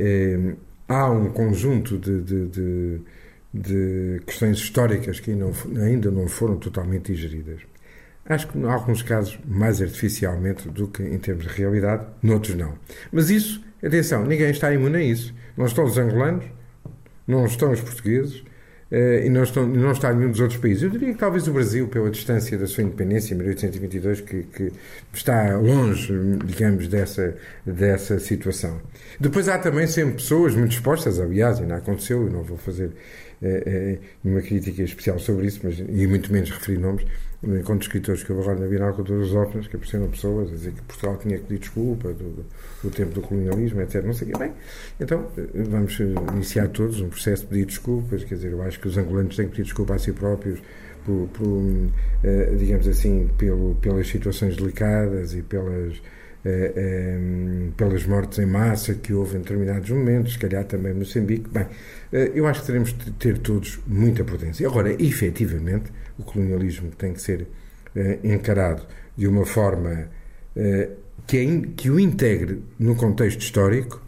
há 0.88 1.10
um 1.10 1.30
conjunto 1.30 1.98
de, 1.98 2.22
de, 2.22 2.46
de 2.48 3.00
de 3.52 4.22
questões 4.26 4.58
históricas 4.58 5.20
que 5.20 5.30
ainda 5.30 6.10
não 6.10 6.26
foram 6.26 6.56
totalmente 6.56 7.12
digeridas. 7.12 7.60
Acho 8.24 8.48
que 8.48 8.58
em 8.58 8.64
alguns 8.64 9.02
casos 9.02 9.38
mais 9.44 9.82
artificialmente 9.82 10.68
do 10.68 10.86
que 10.88 11.02
em 11.02 11.18
termos 11.18 11.46
de 11.46 11.52
realidade, 11.52 12.06
noutros 12.22 12.54
não. 12.54 12.74
Mas 13.10 13.30
isso, 13.30 13.62
atenção, 13.84 14.24
ninguém 14.24 14.50
está 14.50 14.72
imune 14.72 14.96
a 14.96 15.02
isso. 15.02 15.34
Não 15.56 15.66
estão 15.66 15.84
os 15.84 15.98
angolanos, 15.98 16.44
não 17.26 17.44
estão 17.44 17.72
os 17.72 17.80
portugueses, 17.80 18.42
Uh, 18.92 19.24
e 19.24 19.30
não, 19.30 19.42
estão, 19.42 19.66
não 19.66 19.90
está 19.90 20.12
nenhum 20.12 20.30
dos 20.30 20.40
outros 20.40 20.60
países. 20.60 20.82
Eu 20.82 20.90
diria 20.90 21.14
que 21.14 21.18
talvez 21.18 21.48
o 21.48 21.52
Brasil, 21.54 21.88
pela 21.88 22.10
distância 22.10 22.58
da 22.58 22.66
sua 22.66 22.84
independência, 22.84 23.32
em 23.32 23.38
1822, 23.38 24.20
que, 24.20 24.42
que 24.42 24.70
está 25.14 25.56
longe, 25.56 26.12
digamos, 26.44 26.88
dessa, 26.88 27.34
dessa 27.64 28.18
situação. 28.18 28.82
Depois 29.18 29.48
há 29.48 29.56
também 29.56 29.86
sempre 29.86 30.16
pessoas 30.16 30.54
muito 30.54 30.72
dispostas, 30.72 31.18
aliás, 31.18 31.58
ainda 31.58 31.76
aconteceu, 31.76 32.24
eu 32.24 32.30
não 32.30 32.42
vou 32.42 32.58
fazer 32.58 32.90
uma 34.24 34.40
crítica 34.40 34.82
especial 34.82 35.18
sobre 35.18 35.46
isso, 35.46 35.60
mas, 35.62 35.78
e 35.78 36.06
muito 36.06 36.32
menos 36.32 36.50
referir 36.50 36.78
nomes, 36.78 37.04
encontro 37.42 37.86
escritores 37.86 38.22
que 38.22 38.30
eu 38.30 38.40
agora 38.40 38.58
na 38.58 38.66
Bienal 38.66 38.94
Cultura 38.94 39.18
Lusófonas, 39.18 39.66
que 39.66 39.74
apareceram 39.74 40.08
pessoas 40.08 40.48
a 40.48 40.54
dizer 40.54 40.72
que 40.72 40.82
Portugal 40.82 41.16
tinha 41.18 41.36
que 41.38 41.44
pedir 41.44 41.60
desculpa 41.60 42.12
do, 42.12 42.44
do 42.82 42.90
tempo 42.90 43.12
do 43.12 43.20
colonialismo, 43.20 43.80
etc. 43.80 44.04
Não 44.04 44.12
sei 44.12 44.28
o 44.28 44.32
que. 44.32 44.38
Bem, 44.38 44.52
então 45.00 45.26
vamos 45.68 45.98
iniciar 46.34 46.68
todos 46.68 47.00
um 47.00 47.08
processo 47.08 47.42
de 47.42 47.48
pedir 47.48 47.66
desculpas, 47.66 48.22
quer 48.24 48.36
dizer, 48.36 48.52
eu 48.52 48.62
acho 48.62 48.78
que 48.78 48.86
os 48.86 48.96
angolanos 48.96 49.34
têm 49.34 49.46
que 49.46 49.52
pedir 49.52 49.64
desculpa 49.64 49.94
a 49.94 49.98
si 49.98 50.12
próprios 50.12 50.60
por, 51.04 51.28
por 51.32 51.46
uh, 51.46 52.56
digamos 52.56 52.86
assim, 52.86 53.28
pelo, 53.36 53.74
pelas 53.76 54.06
situações 54.06 54.56
delicadas 54.56 55.34
e 55.34 55.42
pelas, 55.42 56.00
uh, 56.44 57.18
um, 57.18 57.72
pelas 57.76 58.06
mortes 58.06 58.38
em 58.38 58.46
massa 58.46 58.94
que 58.94 59.12
houve 59.12 59.36
em 59.36 59.40
determinados 59.40 59.90
momentos, 59.90 60.32
se 60.34 60.38
calhar 60.38 60.64
também 60.64 60.94
Moçambique. 60.94 61.48
Bem, 61.50 61.64
uh, 61.64 62.16
eu 62.34 62.46
acho 62.46 62.60
que 62.60 62.66
teremos 62.66 62.92
de 62.92 63.10
ter 63.12 63.38
todos 63.38 63.80
muita 63.86 64.24
prudência. 64.24 64.66
Agora, 64.66 64.92
efetivamente, 65.02 65.92
o 66.18 66.22
colonialismo 66.22 66.90
tem 66.90 67.12
que 67.12 67.22
ser 67.22 67.46
encarado 68.24 68.86
de 69.14 69.26
uma 69.26 69.44
forma 69.44 70.08
que, 71.26 71.36
é, 71.36 71.62
que 71.76 71.90
o 71.90 72.00
integre 72.00 72.62
no 72.78 72.94
contexto 72.94 73.42
histórico, 73.42 74.02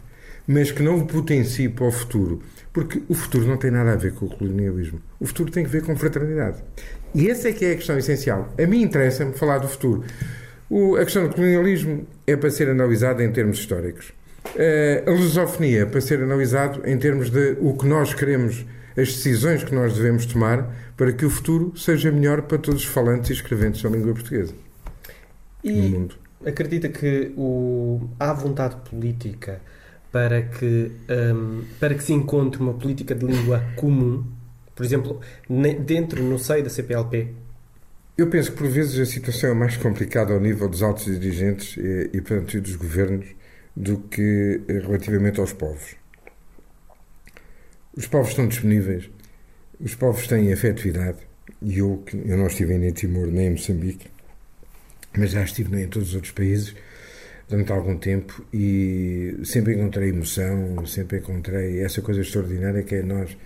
mas 0.47 0.71
que 0.71 0.81
não 0.81 0.97
o 0.97 1.05
potencie 1.05 1.69
para 1.69 1.85
o 1.85 1.91
futuro. 1.91 2.41
Porque 2.73 3.01
o 3.07 3.13
futuro 3.13 3.47
não 3.47 3.57
tem 3.57 3.71
nada 3.71 3.93
a 3.93 3.95
ver 3.95 4.13
com 4.13 4.25
o 4.25 4.29
colonialismo. 4.29 5.01
O 5.19 5.25
futuro 5.25 5.51
tem 5.51 5.65
a 5.65 5.67
ver 5.67 5.83
com 5.83 5.95
fraternidade. 5.95 6.63
E 7.13 7.29
essa 7.29 7.47
é 7.49 7.53
que 7.53 7.63
é 7.63 7.71
a 7.71 7.75
questão 7.75 7.97
essencial. 7.97 8.53
A 8.61 8.67
mim 8.67 8.81
interessa-me 8.81 9.33
falar 9.33 9.59
do 9.59 9.67
futuro. 9.69 10.03
O, 10.69 10.95
a 10.95 11.03
questão 11.03 11.27
do 11.27 11.33
colonialismo 11.33 12.07
é 12.25 12.35
para 12.35 12.49
ser 12.49 12.69
analisada 12.69 13.23
em 13.23 13.31
termos 13.31 13.59
históricos. 13.59 14.13
Uh, 14.55 15.09
a 15.09 15.11
lusofonia 15.11 15.81
é 15.81 15.85
para 15.85 16.01
ser 16.01 16.21
analisado 16.21 16.81
em 16.85 16.97
termos 16.97 17.29
de 17.29 17.57
o 17.59 17.75
que 17.75 17.85
nós 17.85 18.13
queremos, 18.13 18.65
as 18.91 19.07
decisões 19.07 19.63
que 19.63 19.73
nós 19.73 19.95
devemos 19.95 20.25
tomar 20.25 20.73
para 20.95 21.11
que 21.11 21.25
o 21.25 21.29
futuro 21.29 21.77
seja 21.77 22.11
melhor 22.11 22.43
para 22.43 22.57
todos 22.57 22.83
os 22.83 22.87
falantes 22.87 23.29
e 23.29 23.33
escreventes 23.33 23.81
da 23.81 23.89
língua 23.89 24.13
portuguesa 24.13 24.53
e 25.65 25.71
no 25.71 25.99
mundo. 25.99 26.15
Acredita 26.45 26.87
que 26.89 27.33
o, 27.35 28.07
há 28.19 28.31
vontade 28.33 28.75
política 28.89 29.59
para 30.11 30.43
que, 30.43 30.91
um, 31.09 31.63
para 31.79 31.95
que 31.95 32.03
se 32.03 32.13
encontre 32.13 32.61
uma 32.61 32.73
política 32.73 33.15
de 33.15 33.25
língua 33.25 33.63
comum, 33.75 34.23
por 34.75 34.85
exemplo, 34.85 35.19
dentro, 35.85 36.23
no 36.23 36.37
seio 36.37 36.63
da 36.63 36.69
CPLP? 36.69 37.33
Eu 38.17 38.29
penso 38.29 38.51
que 38.51 38.57
por 38.57 38.67
vezes 38.67 38.97
a 38.97 39.05
situação 39.05 39.49
é 39.49 39.53
mais 39.53 39.75
complicada 39.75 40.33
ao 40.33 40.39
nível 40.39 40.69
dos 40.69 40.81
altos 40.81 41.05
dirigentes 41.05 41.75
e, 41.75 42.11
e 42.13 42.21
portanto, 42.21 42.61
dos 42.61 42.75
governos 42.77 43.27
do 43.75 43.97
que 43.97 44.61
relativamente 44.67 45.41
aos 45.41 45.51
povos. 45.51 45.97
Os 47.93 48.07
povos 48.07 48.29
estão 48.29 48.47
disponíveis, 48.47 49.09
os 49.79 49.95
povos 49.95 50.27
têm 50.27 50.53
afetividade, 50.53 51.17
e 51.61 51.79
eu, 51.79 52.03
eu 52.25 52.37
não 52.37 52.47
estive 52.47 52.77
nem 52.77 52.89
em 52.89 52.93
Timor 52.93 53.27
nem 53.27 53.47
em 53.47 53.51
Moçambique, 53.51 54.07
mas 55.17 55.31
já 55.31 55.43
estive 55.43 55.81
em 55.81 55.87
todos 55.87 56.09
os 56.09 56.15
outros 56.15 56.31
países, 56.31 56.73
durante 57.49 57.71
algum 57.73 57.97
tempo 57.97 58.45
e 58.53 59.37
sempre 59.43 59.75
encontrei 59.75 60.09
emoção, 60.09 60.85
sempre 60.87 61.17
encontrei 61.19 61.81
essa 61.81 62.01
coisa 62.01 62.21
extraordinária 62.21 62.81
que 62.83 62.95
é 62.95 63.03
nós 63.03 63.37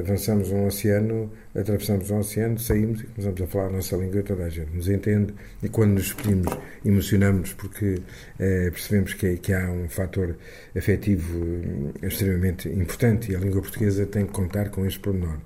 avançamos 0.00 0.50
um 0.50 0.66
oceano, 0.66 1.32
atravessamos 1.54 2.10
um 2.10 2.18
oceano, 2.18 2.58
saímos 2.58 3.00
e 3.00 3.06
começamos 3.06 3.40
a 3.40 3.46
falar 3.46 3.66
a 3.66 3.70
nossa 3.70 3.96
língua 3.96 4.20
e 4.20 4.22
toda 4.22 4.44
a 4.44 4.48
gente 4.48 4.70
nos 4.74 4.88
entende 4.88 5.34
e 5.62 5.68
quando 5.68 5.92
nos 5.92 6.04
despedimos 6.04 6.58
emocionamos 6.84 7.52
porque 7.54 7.94
uh, 7.94 8.70
percebemos 8.70 9.14
que, 9.14 9.36
que, 9.38 9.52
há 9.52 9.70
um 9.70 9.88
fator 9.88 10.36
afetivo 10.76 11.44
eh, 12.02 12.06
extremamente 12.06 12.68
importante 12.68 13.32
e 13.32 13.36
a 13.36 13.38
língua 13.38 13.62
portuguesa 13.62 14.04
tem 14.04 14.26
que 14.26 14.32
contar 14.32 14.68
com 14.70 14.84
este 14.84 15.00
pormenor. 15.00 15.38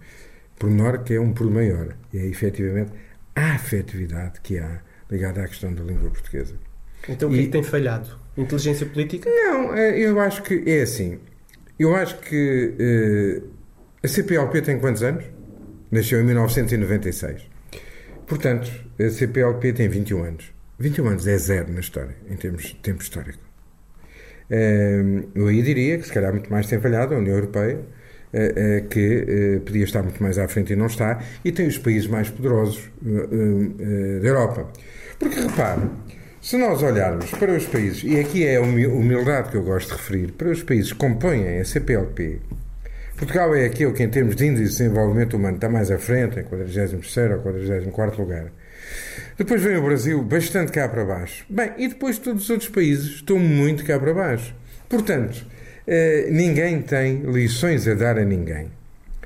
Pormenor 0.58 1.04
que 1.04 1.14
é 1.14 1.20
um 1.20 1.32
por 1.32 1.48
maior 1.48 1.96
e 2.12 2.18
é 2.18 2.26
efetivamente 2.26 2.90
a 3.34 3.54
afetividade 3.54 4.40
que 4.40 4.58
há 4.58 4.80
ligada 5.10 5.42
à 5.42 5.48
questão 5.48 5.72
da 5.72 5.84
língua 5.84 6.10
portuguesa. 6.10 6.54
Então 7.08 7.28
o 7.28 7.32
que, 7.32 7.38
é 7.38 7.42
e... 7.42 7.48
tem 7.48 7.62
falhado? 7.62 8.18
Inteligência 8.36 8.86
política? 8.86 9.30
Não, 9.30 9.74
é, 9.74 9.98
eu 9.98 10.18
acho 10.20 10.42
que 10.42 10.62
é 10.66 10.82
assim. 10.82 11.18
Eu 11.78 11.94
acho 11.94 12.18
que 12.20 13.42
a 14.06 14.08
CPLP 14.08 14.62
tem 14.62 14.78
quantos 14.78 15.02
anos? 15.02 15.24
Nasceu 15.90 16.20
em 16.20 16.24
1996. 16.24 17.42
Portanto, 18.26 18.70
a 18.98 19.10
CPLP 19.10 19.72
tem 19.72 19.88
21 19.88 20.22
anos. 20.22 20.54
21 20.78 21.08
anos 21.08 21.26
é 21.26 21.36
zero 21.36 21.72
na 21.72 21.80
história, 21.80 22.14
em 22.30 22.36
termos 22.36 22.62
de 22.62 22.76
tempo 22.76 23.02
histórico. 23.02 23.42
Eu 25.34 25.48
aí 25.48 25.60
diria 25.60 25.98
que 25.98 26.06
se 26.06 26.12
calhar 26.12 26.32
muito 26.32 26.50
mais 26.50 26.68
tem 26.68 26.80
falhado 26.80 27.14
a 27.14 27.18
União 27.18 27.34
Europeia, 27.34 27.80
que 28.90 29.60
podia 29.64 29.84
estar 29.84 30.02
muito 30.02 30.22
mais 30.22 30.38
à 30.38 30.46
frente 30.46 30.72
e 30.72 30.76
não 30.76 30.86
está, 30.86 31.20
e 31.44 31.50
tem 31.50 31.66
os 31.66 31.78
países 31.78 32.06
mais 32.06 32.30
poderosos 32.30 32.88
da 33.02 34.28
Europa. 34.28 34.70
Porque 35.18 35.40
repare, 35.40 35.82
se 36.40 36.56
nós 36.56 36.82
olharmos 36.82 37.30
para 37.32 37.52
os 37.56 37.66
países, 37.66 38.04
e 38.04 38.20
aqui 38.20 38.46
é 38.46 38.56
a 38.56 38.60
humildade 38.60 39.50
que 39.50 39.56
eu 39.56 39.64
gosto 39.64 39.88
de 39.88 39.94
referir, 39.94 40.32
para 40.32 40.50
os 40.50 40.62
países 40.62 40.92
que 40.92 40.98
compõem 40.98 41.58
a 41.58 41.64
CPLP, 41.64 42.40
Portugal 43.16 43.54
é 43.54 43.64
aquele 43.64 43.92
que, 43.92 44.02
em 44.02 44.08
termos 44.08 44.36
de 44.36 44.46
índice 44.46 44.64
de 44.64 44.70
desenvolvimento 44.70 45.36
humano, 45.36 45.56
está 45.56 45.68
mais 45.68 45.90
à 45.90 45.98
frente, 45.98 46.38
em 46.38 46.44
43 46.44 46.92
ou 47.32 47.38
44 47.40 48.22
lugar. 48.22 48.52
Depois 49.38 49.62
vem 49.62 49.76
o 49.76 49.82
Brasil, 49.82 50.22
bastante 50.22 50.70
cá 50.70 50.86
para 50.88 51.04
baixo. 51.04 51.44
Bem, 51.48 51.72
e 51.78 51.88
depois 51.88 52.18
todos 52.18 52.44
os 52.44 52.50
outros 52.50 52.68
países 52.68 53.16
estão 53.16 53.38
muito 53.38 53.84
cá 53.84 53.98
para 53.98 54.12
baixo. 54.12 54.54
Portanto, 54.88 55.46
eh, 55.86 56.28
ninguém 56.30 56.82
tem 56.82 57.22
lições 57.22 57.88
a 57.88 57.94
dar 57.94 58.18
a 58.18 58.24
ninguém. 58.24 58.70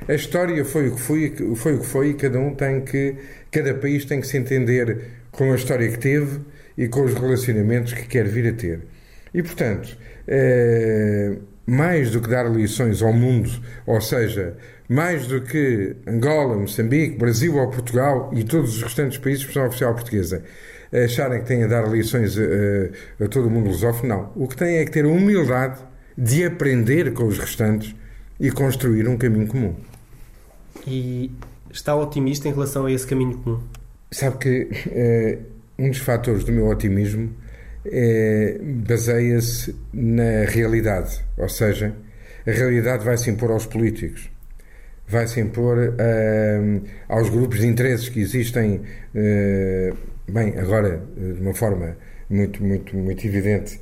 A 0.09 0.15
história 0.15 0.65
foi 0.65 0.89
o 0.89 0.95
que 0.95 1.01
foi, 1.01 1.35
foi 1.57 1.75
o 1.75 1.81
que 1.81 1.87
foi 1.87 2.11
e 2.11 2.15
cada 2.15 2.39
um 2.39 2.55
tem 2.55 2.81
que, 2.83 3.17
cada 3.51 3.75
país 3.75 4.05
tem 4.05 4.21
que 4.21 4.27
se 4.27 4.37
entender 4.37 4.99
com 5.31 5.53
a 5.53 5.57
história 5.57 5.89
que 5.89 5.99
teve 5.99 6.41
e 6.79 6.89
com 6.89 7.03
os 7.03 7.15
relacionamentos 7.15 7.93
que 7.93 8.07
quer 8.07 8.27
vir 8.27 8.49
a 8.49 8.53
ter. 8.53 8.81
E, 9.35 9.43
portanto, 9.43 9.97
é, 10.27 11.37
mais 11.67 12.11
do 12.11 12.21
que 12.21 12.29
dar 12.29 12.45
lições 12.51 13.03
ao 13.03 13.13
mundo, 13.13 13.51
ou 13.87 14.01
seja, 14.01 14.57
mais 14.89 15.27
do 15.27 15.41
que 15.41 15.97
Angola, 16.07 16.57
Moçambique, 16.57 17.17
Brasil 17.17 17.57
ou 17.57 17.71
Portugal 17.71 18.31
e 18.35 18.43
todos 18.43 18.77
os 18.77 18.83
restantes 18.83 19.19
países 19.19 19.41
de 19.41 19.47
expressão 19.47 19.69
oficial 19.69 19.95
portuguesa 19.95 20.43
acharem 20.93 21.41
que 21.41 21.47
têm 21.47 21.63
a 21.63 21.67
dar 21.67 21.89
lições 21.89 22.37
a, 22.37 22.43
a, 22.43 23.25
a 23.25 23.29
todo 23.29 23.47
o 23.47 23.51
mundo 23.51 23.69
lusófono, 23.69 24.09
não. 24.09 24.33
O 24.35 24.49
que 24.49 24.57
têm 24.57 24.79
é 24.79 24.85
que 24.85 24.91
ter 24.91 25.05
a 25.05 25.09
humildade 25.09 25.81
de 26.17 26.45
aprender 26.45 27.13
com 27.13 27.25
os 27.25 27.39
restantes 27.39 27.95
e 28.39 28.51
construir 28.51 29.07
um 29.09 29.17
caminho 29.17 29.47
comum. 29.47 29.77
E 30.87 31.31
está 31.73 31.95
otimista 31.95 32.49
em 32.49 32.53
relação 32.53 32.87
a 32.87 32.93
esse 32.93 33.07
caminho 33.07 33.39
comum? 33.39 33.61
Sabe 34.11 34.39
que 34.39 34.69
eh, 34.91 35.39
um 35.79 35.89
dos 35.89 35.99
fatores 35.99 36.45
do 36.45 36.53
meu 36.53 36.67
otimismo 36.67 37.31
é, 37.85 38.59
baseia-se 38.63 39.75
na 39.93 40.45
realidade, 40.47 41.25
ou 41.37 41.49
seja, 41.49 41.95
a 42.47 42.51
realidade 42.51 43.05
vai 43.05 43.17
se 43.17 43.31
impor 43.31 43.51
aos 43.51 43.67
políticos, 43.67 44.31
vai 45.07 45.27
se 45.27 45.41
impor 45.41 45.79
uh, 45.79 46.83
aos 47.09 47.29
grupos 47.29 47.61
de 47.61 47.67
interesses 47.67 48.09
que 48.09 48.21
existem, 48.21 48.77
uh, 48.77 49.97
bem, 50.29 50.57
agora 50.59 51.03
de 51.17 51.41
uma 51.41 51.55
forma 51.55 51.97
muito, 52.29 52.63
muito, 52.63 52.97
muito 52.97 53.27
evidente, 53.27 53.81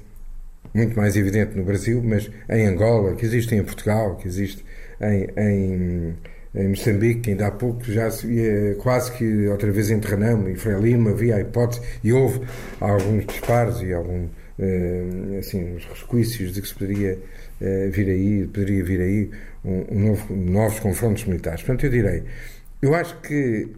muito 0.73 0.97
mais 0.97 1.17
evidente 1.17 1.57
no 1.57 1.65
Brasil, 1.65 2.03
mas 2.03 2.31
em 2.49 2.67
Angola, 2.67 3.15
que 3.15 3.27
existe 3.27 3.55
em 3.55 3.63
Portugal, 3.63 4.17
que 4.17 4.27
existe 4.27 4.65
em, 5.01 5.29
em 5.37 6.17
em 6.59 6.69
Moçambique, 6.69 7.31
ainda 7.31 7.47
há 7.47 7.51
pouco 7.53 7.85
já 7.85 8.11
se 8.11 8.77
quase 8.79 9.13
que 9.13 9.47
outra 9.47 9.71
vez 9.71 9.91
em 9.91 10.01
Terranão, 10.01 10.49
em 10.49 10.57
Frei 10.57 10.77
Lima, 10.77 11.11
havia 11.11 11.37
a 11.37 11.41
hipótese, 11.41 11.81
e 12.03 12.13
houve 12.13 12.41
alguns 12.81 13.25
disparos 13.27 13.81
e 13.81 13.93
algum, 13.93 14.27
eh, 14.59 15.39
assim, 15.39 15.77
uns 15.77 15.85
resquícios 15.85 16.53
de 16.53 16.61
que 16.61 16.69
se 16.69 16.75
poderia 16.75 17.17
eh, 17.61 17.89
vir 17.93 18.11
aí, 18.11 18.47
poderia 18.49 18.85
vir 18.85 19.01
aí 19.01 19.31
um, 19.65 20.07
novo, 20.07 20.35
novos 20.35 20.81
confrontos 20.81 21.25
militares. 21.27 21.63
Portanto, 21.63 21.85
eu 21.87 21.91
direi, 21.91 22.25
eu 22.83 22.93
acho 22.95 23.21
que 23.21 23.69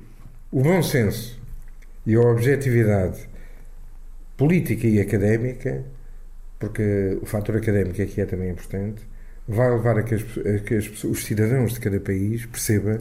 o 0.50 0.62
bom 0.62 0.82
senso 0.82 1.38
e 2.06 2.14
a 2.14 2.20
objetividade 2.20 3.28
política 4.38 4.86
e 4.86 5.00
académica, 5.00 5.84
porque 6.58 7.18
o 7.20 7.26
fator 7.26 7.56
académico 7.56 8.00
aqui 8.00 8.22
é 8.22 8.24
também 8.24 8.50
importante, 8.50 9.02
vai 9.50 9.70
levar 9.70 9.98
a 9.98 10.02
que, 10.02 10.14
as, 10.14 10.22
a 10.22 10.58
que 10.60 10.74
as, 10.74 11.04
os 11.04 11.24
cidadãos 11.24 11.74
de 11.74 11.80
cada 11.80 12.00
país 12.00 12.46
percebam 12.46 13.00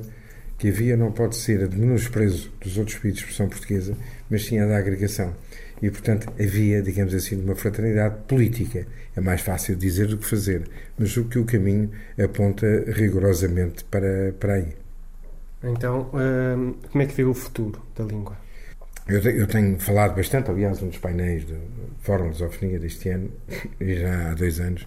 que 0.57 0.67
a 0.67 0.71
via 0.71 0.97
não 0.97 1.11
pode 1.11 1.37
ser 1.37 1.63
a 1.63 1.67
de 1.67 1.77
menosprezo 1.77 2.51
dos 2.59 2.77
outros 2.77 2.97
países 2.97 3.19
de 3.19 3.25
expressão 3.25 3.47
portuguesa, 3.47 3.95
mas 4.29 4.45
sim 4.45 4.59
a 4.59 4.65
da 4.65 4.77
agregação. 4.77 5.33
E, 5.81 5.89
portanto, 5.89 6.29
a 6.37 6.45
via, 6.45 6.81
digamos 6.81 7.13
assim, 7.13 7.37
de 7.37 7.45
uma 7.45 7.55
fraternidade 7.55 8.15
política. 8.27 8.85
É 9.15 9.21
mais 9.21 9.39
fácil 9.39 9.77
dizer 9.77 10.07
do 10.07 10.17
que 10.17 10.25
fazer, 10.25 10.67
mas 10.97 11.15
o 11.15 11.23
que 11.25 11.39
o 11.39 11.45
caminho 11.45 11.89
aponta 12.21 12.67
rigorosamente 12.87 13.85
para, 13.85 14.33
para 14.37 14.55
aí. 14.55 14.73
Então, 15.63 16.09
hum, 16.13 16.75
como 16.91 17.01
é 17.01 17.05
que 17.05 17.13
vê 17.13 17.23
o 17.23 17.33
futuro 17.33 17.81
da 17.95 18.03
língua? 18.03 18.37
Eu, 19.07 19.19
eu, 19.21 19.47
tenho 19.47 19.79
falado 19.79 20.15
bastante, 20.15 20.51
aliás, 20.51 20.81
um 20.83 20.89
dos 20.89 20.97
painéis 20.97 21.43
do 21.45 21.57
Fórum 22.01 22.25
de 22.25 22.41
Lusofonia 22.41 22.79
deste 22.79 23.09
ano, 23.09 23.31
e 23.79 23.95
já 23.95 24.31
há 24.31 24.33
dois 24.35 24.59
anos, 24.59 24.85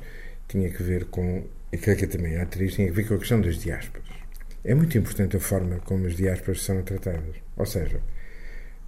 tinha 0.53 0.71
que 0.71 0.83
ver 0.83 1.07
com, 1.07 1.45
e 1.73 1.79
creio 1.79 1.99
que 1.99 2.07
também 2.07 2.37
a 2.37 2.43
atriz, 2.43 2.75
tinha 2.75 2.87
que 2.87 2.95
ver 2.95 3.09
com 3.09 3.15
a 3.15 3.19
questão 3.19 3.41
das 3.41 3.57
diásporas. 3.57 4.07
É 4.65 4.75
muito 4.75 4.97
importante 4.97 5.37
a 5.37 5.41
forma 5.41 5.79
como 5.85 6.07
as 6.07 6.15
diásporas 6.15 6.63
são 6.63 6.81
tratadas. 6.83 7.37
Ou 7.57 7.67
seja, 7.67 8.01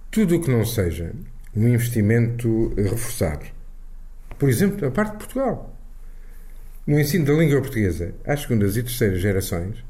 tudo 0.09 0.37
o 0.37 0.41
que 0.41 0.49
não 0.49 0.63
seja 0.63 1.11
um 1.55 1.67
investimento 1.67 2.73
reforçado, 2.75 3.45
por 4.37 4.47
exemplo, 4.47 4.77
da 4.77 4.91
parte 4.91 5.13
de 5.13 5.17
Portugal, 5.17 5.77
no 6.85 6.99
ensino 6.99 7.25
da 7.25 7.33
língua 7.33 7.59
portuguesa 7.61 8.13
às 8.25 8.41
segundas 8.41 8.77
e 8.77 8.83
terceiras 8.83 9.19
gerações, 9.19 9.83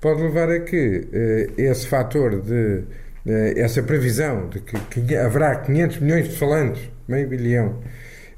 pode 0.00 0.20
levar 0.20 0.50
a 0.50 0.60
que 0.60 1.08
eh, 1.12 1.50
esse 1.56 1.86
fator 1.86 2.42
de 2.42 2.82
eh, 3.26 3.54
essa 3.56 3.82
previsão 3.82 4.48
de 4.48 4.60
que, 4.60 4.78
que, 5.00 5.16
haverá 5.16 5.56
500 5.56 5.98
milhões 6.00 6.28
de 6.28 6.36
falantes, 6.36 6.90
meio 7.08 7.28
bilhão, 7.28 7.80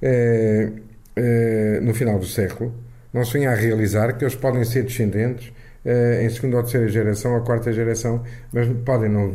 eh, 0.03 0.71
eh, 1.17 1.81
no 1.83 1.95
final 1.95 2.19
do 2.19 2.27
século, 2.27 2.75
não 3.13 3.25
se 3.25 3.33
venha 3.33 3.51
a 3.51 3.55
realizar 3.55 4.13
que 4.17 4.25
eles 4.25 4.35
podem 4.35 4.65
ser 4.65 4.83
descendentes 4.83 5.53
eh, 5.85 6.25
em 6.25 6.29
segunda 6.29 6.59
ou 6.59 6.63
terceira 6.63 6.89
geração 6.89 7.35
ou 7.35 7.41
quarta 7.43 7.73
geração, 7.73 8.23
mas 8.53 8.69
podem 8.85 9.09
não, 9.09 9.35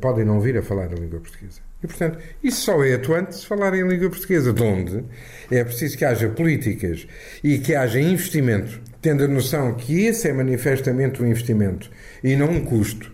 podem 0.00 0.24
não 0.24 0.40
vir 0.40 0.58
a 0.58 0.62
falar 0.62 0.86
a 0.86 0.94
língua 0.94 1.20
portuguesa. 1.20 1.60
E, 1.82 1.86
portanto, 1.86 2.18
isso 2.42 2.62
só 2.62 2.82
é 2.84 2.94
atuante 2.94 3.36
se 3.36 3.46
falar 3.46 3.74
em 3.74 3.86
língua 3.86 4.10
portuguesa, 4.10 4.52
de 4.52 4.62
onde 4.62 5.04
é 5.50 5.62
preciso 5.62 5.98
que 5.98 6.04
haja 6.04 6.28
políticas 6.28 7.06
e 7.42 7.58
que 7.58 7.74
haja 7.74 8.00
investimento, 8.00 8.80
tendo 9.00 9.24
a 9.24 9.28
noção 9.28 9.74
que 9.74 10.04
esse 10.06 10.28
é 10.28 10.32
manifestamente 10.32 11.22
um 11.22 11.26
investimento 11.26 11.90
e 12.22 12.34
não 12.36 12.50
um 12.50 12.64
custo, 12.64 13.12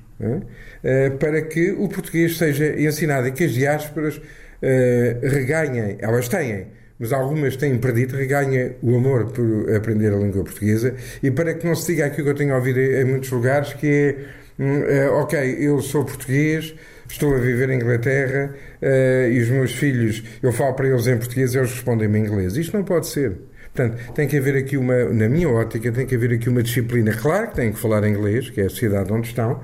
é? 0.82 1.10
para 1.10 1.42
que 1.42 1.72
o 1.72 1.88
português 1.88 2.38
seja 2.38 2.80
ensinado 2.80 3.26
e 3.28 3.32
que 3.32 3.44
as 3.44 3.52
diásporas 3.52 4.20
eh, 4.62 5.16
reganhem, 5.22 5.96
elas 6.00 6.28
têm, 6.28 6.66
mas 7.00 7.14
algumas 7.14 7.56
têm 7.56 7.78
perdido, 7.78 8.14
reganha 8.14 8.76
o 8.82 8.94
amor 8.94 9.32
por 9.32 9.74
aprender 9.74 10.12
a 10.12 10.16
língua 10.16 10.44
portuguesa 10.44 10.94
e 11.22 11.30
para 11.30 11.54
que 11.54 11.66
não 11.66 11.74
se 11.74 11.92
diga 11.92 12.04
aquilo 12.04 12.24
que 12.24 12.30
eu 12.30 12.34
tenho 12.34 12.54
ouvido 12.54 12.78
em 12.78 13.04
muitos 13.06 13.30
lugares, 13.30 13.72
que 13.72 13.86
é, 13.88 14.62
hum, 14.62 14.84
é 14.84 15.08
ok, 15.08 15.56
eu 15.58 15.80
sou 15.80 16.04
português, 16.04 16.74
estou 17.08 17.34
a 17.34 17.38
viver 17.38 17.70
em 17.70 17.76
Inglaterra 17.76 18.54
uh, 18.82 19.32
e 19.32 19.40
os 19.40 19.48
meus 19.48 19.72
filhos, 19.72 20.22
eu 20.42 20.52
falo 20.52 20.74
para 20.74 20.88
eles 20.88 21.06
em 21.06 21.16
português 21.16 21.54
e 21.54 21.58
eles 21.58 21.72
respondem-me 21.72 22.18
em 22.18 22.22
inglês. 22.22 22.56
Isto 22.56 22.76
não 22.76 22.84
pode 22.84 23.06
ser. 23.06 23.32
Portanto, 23.74 24.12
tem 24.12 24.28
que 24.28 24.36
haver 24.36 24.56
aqui 24.56 24.76
uma, 24.76 25.04
na 25.04 25.28
minha 25.28 25.48
ótica, 25.48 25.90
tem 25.90 26.06
que 26.06 26.14
haver 26.14 26.32
aqui 26.32 26.48
uma 26.48 26.62
disciplina. 26.62 27.12
Claro 27.14 27.48
que 27.48 27.56
têm 27.56 27.72
que 27.72 27.78
falar 27.78 28.06
inglês, 28.06 28.50
que 28.50 28.60
é 28.60 28.66
a 28.66 28.68
sociedade 28.68 29.12
onde 29.12 29.28
estão, 29.28 29.60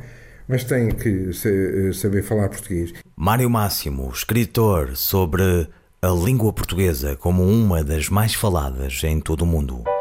mas 0.48 0.64
têm 0.64 0.88
que 0.90 1.30
eh, 1.30 1.92
saber 1.92 2.22
falar 2.22 2.48
português. 2.48 2.92
Mário 3.16 3.50
Máximo, 3.50 4.08
escritor 4.12 4.96
sobre 4.96 5.68
a 6.06 6.10
língua 6.10 6.52
portuguesa 6.52 7.16
como 7.16 7.42
uma 7.42 7.82
das 7.82 8.08
mais 8.08 8.32
faladas 8.32 9.02
em 9.02 9.18
todo 9.18 9.42
o 9.42 9.46
mundo. 9.46 9.95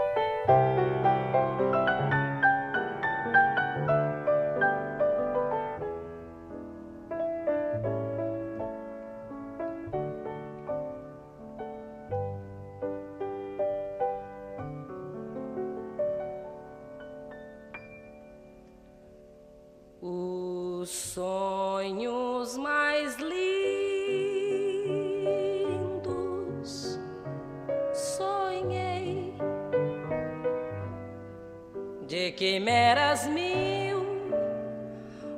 quimeras 32.36 33.26
mil, 33.28 34.06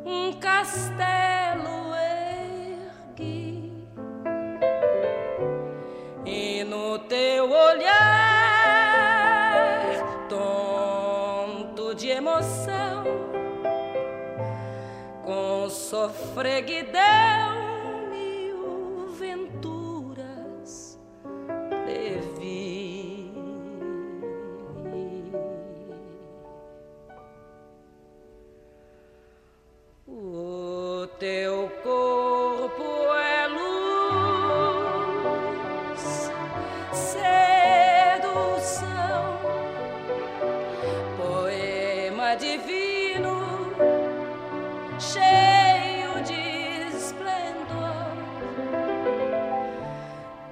um 0.04 0.34
castelo 0.34 1.94
ergui. 3.14 3.88
E 6.26 6.64
no 6.64 6.98
teu 7.00 7.52
olhar 7.52 7.98
tonto 10.28 11.94
de 11.94 12.10
emoção 12.10 13.04
com 15.24 15.70
sofreguidão 15.70 17.67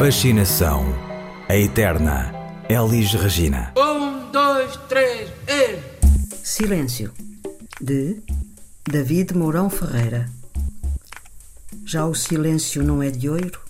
Fascinação. 0.00 0.86
A 1.46 1.54
eterna 1.54 2.32
Elis 2.70 3.12
Regina. 3.12 3.70
Um, 3.76 4.32
dois, 4.32 4.74
três, 4.88 5.28
e... 5.46 5.78
Silêncio. 6.42 7.12
De 7.78 8.16
David 8.90 9.34
Mourão 9.34 9.68
Ferreira. 9.68 10.26
Já 11.84 12.06
o 12.06 12.14
silêncio 12.14 12.82
não 12.82 13.02
é 13.02 13.10
de 13.10 13.28
ouro? 13.28 13.60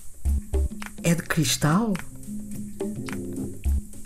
É 1.03 1.17
de 1.17 1.23
cristal? 1.23 1.95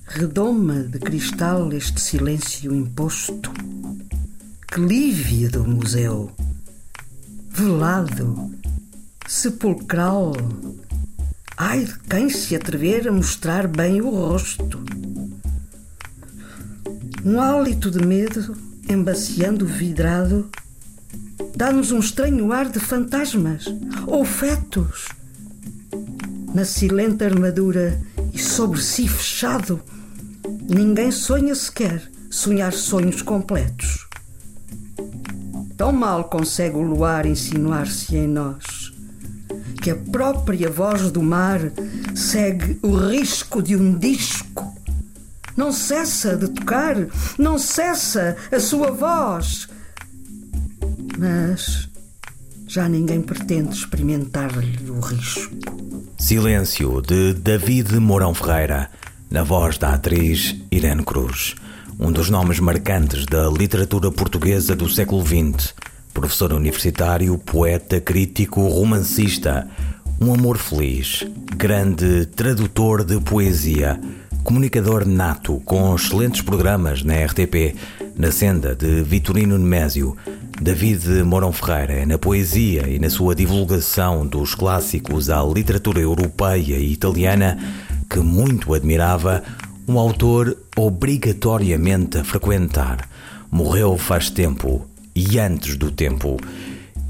Redoma 0.07 0.83
de 0.83 1.01
cristal 1.01 1.71
este 1.75 2.01
silêncio 2.01 2.75
imposto. 2.75 3.53
Que 4.67 4.81
lívia 4.81 5.51
do 5.51 5.63
museu! 5.63 6.33
velado, 7.51 8.51
sepulcral. 9.29 10.33
Ai 11.67 11.83
de 11.83 11.99
quem 12.11 12.29
se 12.29 12.55
atrever 12.55 13.09
a 13.09 13.11
mostrar 13.11 13.67
bem 13.67 14.03
o 14.03 14.11
rosto. 14.11 14.85
Um 17.25 17.41
hálito 17.41 17.91
de 17.91 18.05
medo, 18.07 18.55
embaciando 18.87 19.65
o 19.65 19.69
vidrado, 19.69 20.51
dá-nos 21.57 21.91
um 21.91 22.01
estranho 22.01 22.53
ar 22.53 22.69
de 22.69 22.79
fantasmas 22.79 23.65
ou 24.07 24.27
fetos. 24.27 25.09
Na 26.53 26.67
silente 26.67 27.25
armadura 27.25 27.99
e 28.35 28.39
sobre 28.39 28.83
si 28.83 29.09
fechado, 29.09 29.81
ninguém 30.69 31.11
sonha 31.11 31.55
sequer 31.55 32.13
sonhar 32.31 32.75
sonhos 32.75 33.23
completos. 33.23 34.07
Tão 35.79 35.93
mal 35.93 36.25
consegue 36.25 36.77
o 36.77 36.83
luar 36.83 37.25
insinuar-se 37.25 38.17
em 38.17 38.29
nós 38.29 38.74
que 39.85 39.91
a 39.91 39.97
própria 39.97 40.71
voz 40.71 41.11
do 41.11 41.23
mar 41.23 41.61
segue 42.15 42.79
o 42.83 42.97
risco 42.97 43.63
de 43.63 43.77
um 43.77 43.99
disco. 43.99 44.75
Não 45.55 45.71
cessa 45.71 46.39
de 46.39 46.49
tocar, 46.49 46.97
não 47.39 47.59
cessa 47.59 48.35
a 48.51 48.59
sua 48.59 48.91
voz. 48.91 49.69
Mas 51.19 51.87
já 52.67 52.89
ninguém 52.89 53.21
pretende 53.21 53.77
experimentar-lhe 53.77 54.91
o 54.91 55.01
risco. 55.01 55.55
Silêncio 56.17 57.03
de 57.03 57.35
David 57.35 58.01
Mourão 58.01 58.33
Ferreira, 58.33 58.91
na 59.31 59.43
voz 59.43 59.77
da 59.77 59.93
atriz 59.93 60.57
Irene 60.71 61.05
Cruz 61.05 61.57
um 61.99 62.11
dos 62.11 62.29
nomes 62.29 62.59
marcantes 62.59 63.25
da 63.27 63.49
literatura 63.49 64.11
portuguesa 64.11 64.75
do 64.75 64.89
século 64.89 65.25
XX. 65.25 65.75
Professor 66.15 66.53
universitário, 66.53 67.37
poeta, 67.37 68.01
crítico, 68.01 68.69
romancista, 68.69 69.69
um 70.21 70.33
amor 70.33 70.57
feliz, 70.57 71.27
grande 71.57 72.25
tradutor 72.27 73.05
de 73.05 73.21
poesia, 73.21 74.01
comunicador 74.45 75.05
nato 75.05 75.61
com 75.65 75.93
excelentes 75.95 76.41
programas 76.41 77.03
na 77.03 77.15
RTP, 77.15 77.75
na 78.17 78.31
senda 78.31 78.77
de 78.77 79.03
Vitorino 79.03 79.59
Nemésio, 79.59 80.17
David 80.63 81.25
Mourão 81.25 81.53
Ferreira 81.53 82.07
na 82.07 82.17
poesia 82.17 82.89
e 82.89 83.01
na 83.01 83.11
sua 83.11 83.35
divulgação 83.35 84.25
dos 84.25 84.55
clássicos 84.55 85.29
à 85.29 85.43
literatura 85.43 86.01
europeia 86.01 86.77
e 86.77 86.93
italiana 86.93 87.59
que 88.09 88.21
muito 88.21 88.73
admirava 88.73 89.43
um 89.87 89.99
autor 89.99 90.57
obrigatoriamente 90.77 92.19
a 92.19 92.25
frequentar. 92.25 93.09
Morreu 93.51 93.99
faz 93.99 94.31
tempo 94.31 94.87
e 95.15 95.39
antes 95.39 95.77
do 95.77 95.91
tempo. 95.91 96.37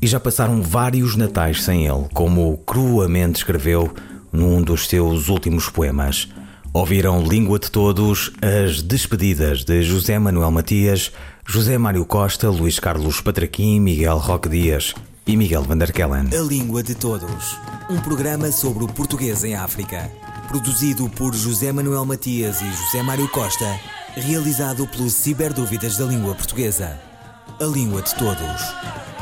E 0.01 0.07
já 0.07 0.21
passaram 0.21 0.61
vários 0.61 1.17
natais 1.17 1.63
sem 1.63 1.87
ele, 1.87 2.07
como 2.13 2.59
cruamente 2.59 3.39
escreveu 3.39 3.93
num 4.31 4.61
dos 4.63 4.87
seus 4.89 5.29
últimos 5.29 5.69
poemas. 5.69 6.29
Ouviram 6.73 7.23
Língua 7.23 7.59
de 7.59 7.71
Todos 7.71 8.33
as 8.43 8.83
despedidas 8.83 9.65
de 9.65 9.83
José 9.83 10.19
Manuel 10.19 10.51
Matias, 10.51 11.13
José 11.47 11.79
Mário 11.79 12.05
Costa, 12.05 12.51
Luís 12.51 12.81
Carlos 12.81 13.21
Patraquim, 13.21 13.79
Miguel 13.79 14.19
Roque 14.19 14.49
Dias 14.49 14.93
e 15.27 15.37
Miguel 15.37 15.63
Vanderkellen. 15.63 16.29
A 16.37 16.43
Língua 16.43 16.83
de 16.83 16.95
Todos, 16.95 17.57
um 17.89 18.01
programa 18.01 18.51
sobre 18.51 18.85
o 18.85 18.89
português 18.89 19.45
em 19.45 19.55
África. 19.55 20.11
Produzido 20.49 21.09
por 21.09 21.33
José 21.35 21.73
Manuel 21.73 22.05
Matias 22.05 22.61
e 22.61 22.71
José 22.71 23.03
Mário 23.03 23.29
Costa, 23.29 23.79
realizado 24.17 24.87
pelo 24.89 25.09
Ciberdúvidas 25.09 25.97
da 25.97 26.05
Língua 26.05 26.35
Portuguesa. 26.35 27.14
A 27.61 27.65
Língua 27.67 28.03
de 28.03 28.13
Todos. 28.17 29.14